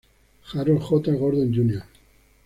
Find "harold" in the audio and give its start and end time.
0.51-0.81